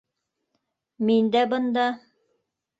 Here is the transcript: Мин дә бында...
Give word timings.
Мин 1.11 1.31
дә 1.37 1.45
бында... 1.53 1.87